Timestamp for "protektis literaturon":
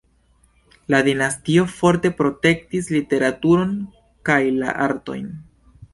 2.21-3.77